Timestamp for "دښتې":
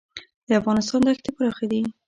1.05-1.29